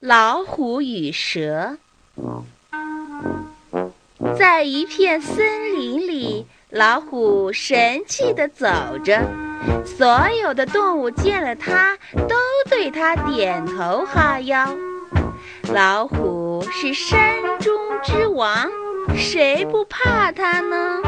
[0.00, 1.76] 老虎与蛇。
[4.38, 8.66] 在一片森林里，老虎神气地走
[9.04, 9.22] 着，
[9.84, 12.34] 所有的动物见了它，都
[12.70, 14.74] 对它点头哈腰。
[15.70, 18.70] 老虎是山中之王，
[19.14, 21.02] 谁不怕它呢？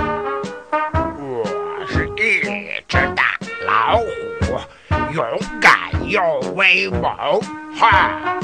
[0.71, 2.43] 我是一
[2.87, 4.61] 只大老虎，
[5.15, 5.25] 勇
[5.63, 6.21] 敢又
[6.55, 7.41] 威猛。
[7.75, 8.39] 哈！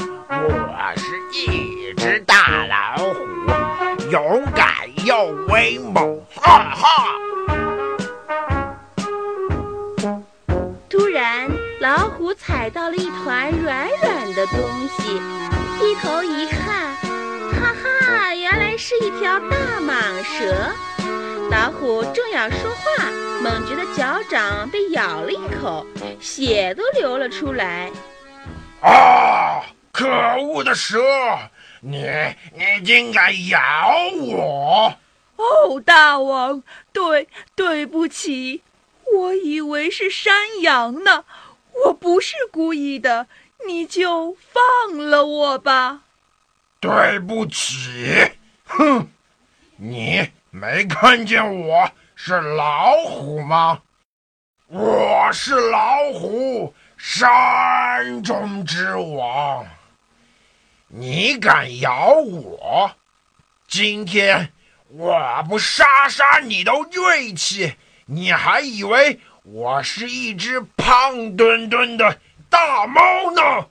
[1.31, 3.27] 一只大老虎，
[4.09, 4.67] 勇敢
[5.05, 6.19] 又威猛。
[6.35, 7.15] 哈哈！
[10.89, 11.47] 突然，
[11.81, 14.59] 老虎踩到了一团软软的东
[14.97, 15.21] 西。
[15.79, 16.95] 低头一看，
[17.53, 20.71] 哈哈，原来是一条大蟒蛇。
[21.51, 23.05] 老虎正要说话，
[23.43, 25.85] 猛觉得脚掌被咬了一口，
[26.19, 27.91] 血都流了出来。
[30.39, 30.41] 啊！
[30.41, 30.97] 可恶的蛇，
[31.81, 32.07] 你
[32.53, 33.59] 你竟敢咬
[34.21, 34.95] 我！
[35.35, 38.63] 哦，大王，对对不起，
[39.13, 41.25] 我以为是山羊呢，
[41.85, 43.27] 我不是故意的。
[43.67, 46.03] 你就放了我吧。
[46.79, 48.31] 对不起，
[48.63, 49.09] 哼，
[49.75, 53.81] 你没看见我是老虎吗？
[54.67, 59.65] 我是老虎，山中之王。
[60.91, 62.91] 你敢咬我？
[63.67, 64.51] 今天
[64.87, 67.75] 我不杀杀你的锐气，
[68.07, 72.17] 你还以为我是一只胖墩墩的？
[72.49, 73.67] 大猫呢？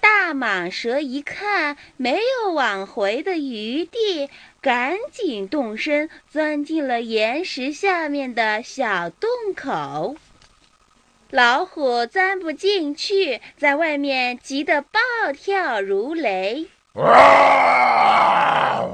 [0.00, 4.30] 大蟒蛇一看没有挽回的余地，
[4.62, 10.16] 赶紧动身钻进了岩石下面的小洞口。
[11.30, 15.00] 老虎钻不进去，在外面急得暴
[15.32, 16.66] 跳如雷。
[16.94, 18.88] 啊！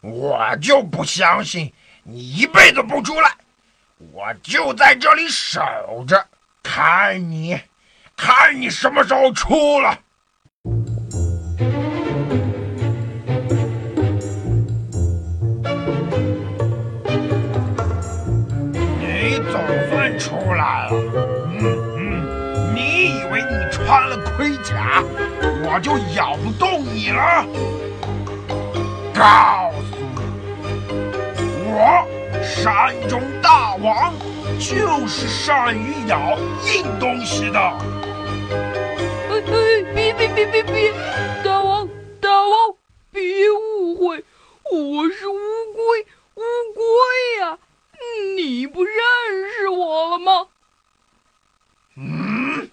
[0.00, 1.72] 我就不相信！
[2.04, 3.36] 你一辈子不出来，
[4.12, 5.60] 我就在这里守
[6.06, 6.26] 着，
[6.62, 7.60] 看你，
[8.16, 10.01] 看你什么时候出来。
[23.52, 25.04] 你穿了盔甲，
[25.62, 27.46] 我就咬不动你了？
[29.14, 32.08] 告诉你我，
[32.42, 34.14] 山中大王
[34.58, 37.60] 就是善于咬硬东西的。
[39.94, 40.94] 别别别别别！
[41.44, 41.86] 大王
[42.20, 42.74] 大王，
[43.10, 43.20] 别
[43.50, 44.24] 误会，
[44.70, 45.34] 我是乌
[45.74, 46.06] 龟
[47.40, 47.58] 呀！
[48.36, 48.94] 你不认
[49.58, 50.46] 识我了吗？
[51.96, 52.70] 嗯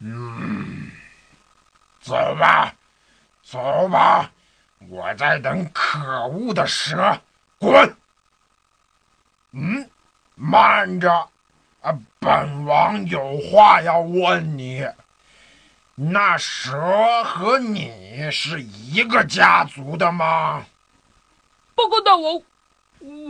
[0.00, 0.90] 嗯，
[2.32, 2.74] 走吧，
[3.42, 4.30] 走吧，
[4.88, 7.20] 我在等可恶的蛇。
[7.58, 7.94] 滚！
[9.52, 9.90] 嗯，
[10.34, 11.28] 慢着，
[11.82, 14.88] 啊，本王有话要问你。
[15.94, 20.64] 那蛇和你是一个家族的吗？
[21.74, 22.40] 报告大王，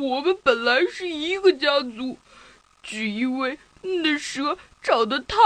[0.01, 2.17] 我们本来是一个家族，
[2.85, 5.37] 只因为那蛇长得太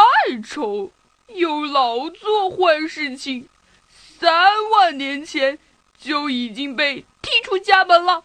[0.46, 0.92] 丑，
[1.28, 3.48] 又老做坏事情，
[3.88, 5.58] 三万年前
[5.98, 8.24] 就已经被踢出家门了。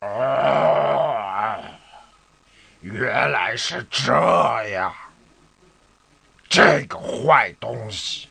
[0.00, 1.62] 哦，
[2.80, 4.12] 原来是这
[4.70, 4.92] 样。
[6.48, 8.28] 这个坏东西，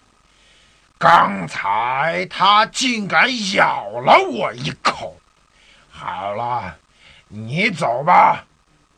[0.99, 5.17] 刚才他竟敢咬了我一口。
[5.89, 6.77] 好了，
[7.27, 8.45] 你走吧。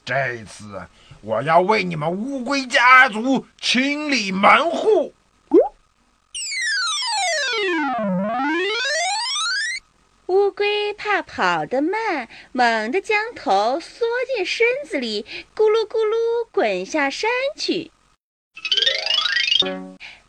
[0.04, 0.86] 这次
[1.26, 5.14] 我要为你们乌龟家族清理门户。
[10.26, 15.26] 乌龟怕跑得慢，猛地将头缩进身子里，
[15.56, 17.92] 咕噜咕噜滚下山去。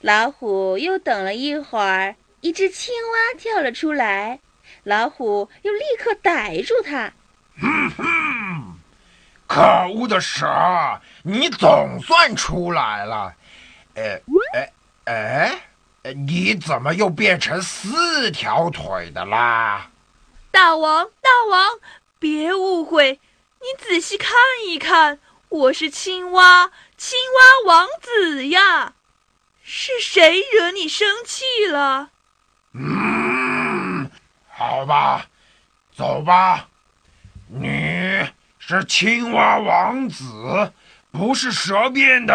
[0.01, 4.39] 老虎又等了一会儿，一只青蛙跳了出来，
[4.85, 7.13] 老虎又立刻逮住它。
[9.55, 13.33] 可恶的蛇，你总算出来了！
[13.95, 14.21] 哎
[14.53, 14.73] 哎
[16.03, 19.89] 哎，你怎么又变成四条腿的啦？
[20.51, 21.79] 大王，大王，
[22.19, 23.21] 别误会，
[23.61, 24.33] 你仔细看
[24.67, 27.17] 一看，我是青蛙，青
[27.67, 28.95] 蛙王子呀！
[29.63, 32.11] 是谁惹你生气了？
[32.73, 34.11] 嗯，
[34.49, 35.27] 好吧，
[35.97, 36.67] 走吧。
[37.47, 38.04] 你
[38.67, 40.73] 是青蛙王子，
[41.13, 42.33] 不是蛇变的。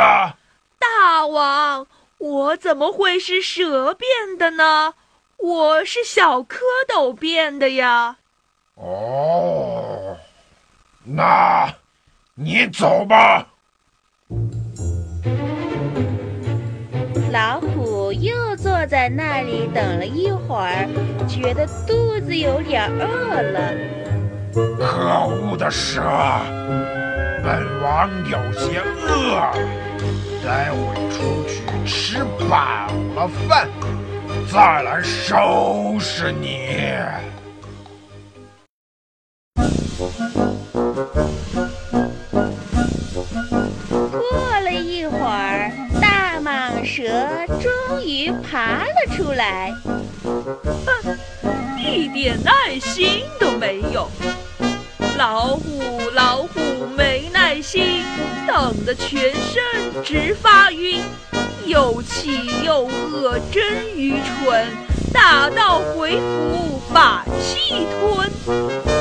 [0.77, 1.87] 大王，
[2.19, 4.93] 我怎么会是蛇变的呢？
[5.37, 8.17] 我是小蝌蚪变的呀。
[8.75, 10.17] 哦，
[11.03, 11.73] 那，
[12.35, 13.47] 你走吧。
[17.31, 20.87] 老虎又坐在那里等了一会儿，
[21.27, 23.73] 觉得肚子有点饿了。
[24.53, 26.01] 可恶的蛇，
[27.43, 29.39] 本王有些饿，
[30.43, 30.77] 待会
[31.11, 33.69] 出去吃饱了饭，
[34.51, 36.79] 再来收拾你。
[44.11, 45.71] 过了一会儿，
[46.01, 47.07] 大蟒蛇
[47.61, 49.71] 终于爬了出来，
[50.23, 51.17] 哼，
[51.77, 54.09] 一点耐心都没有。
[55.19, 58.05] 老虎，老虎没耐心，
[58.47, 61.03] 等得全身直发晕，
[61.65, 64.65] 又气又饿，真愚蠢！
[65.13, 68.98] 打道回府把气吞。